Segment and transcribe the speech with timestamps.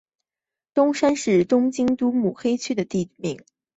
[0.73, 3.43] 东山是东京都目黑区的地名。